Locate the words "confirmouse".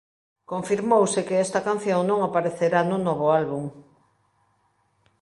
0.51-1.19